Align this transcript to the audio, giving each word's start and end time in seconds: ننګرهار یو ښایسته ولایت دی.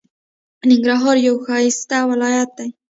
ننګرهار 0.69 1.17
یو 1.27 1.35
ښایسته 1.45 1.97
ولایت 2.11 2.49
دی. 2.57 2.69